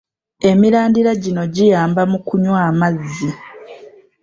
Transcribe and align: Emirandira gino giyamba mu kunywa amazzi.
Emirandira 0.49 1.11
gino 1.23 1.43
giyamba 1.55 2.01
mu 2.11 2.19
kunywa 2.25 2.59
amazzi. 2.71 3.29